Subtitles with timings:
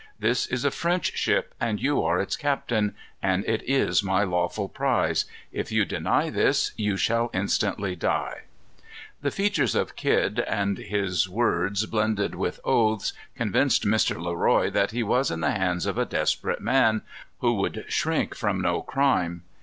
[0.17, 4.67] "This is a French ship, and you are its captain; and it is my lawful
[4.67, 5.25] prize.
[5.51, 8.45] If you deny this, you shall instantly die."
[9.21, 14.17] The features of Kidd, and his words blended with oaths, convinced Mr.
[14.19, 17.03] Le Roy that he was in the hands of a desperate man,
[17.41, 19.43] who would shrink from no crime.